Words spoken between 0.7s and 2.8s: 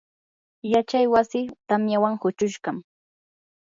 yachay wasii tamyawan huchushqam.